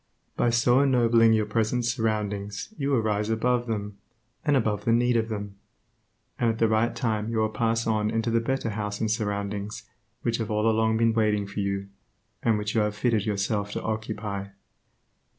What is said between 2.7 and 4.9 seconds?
you will rise above them, and above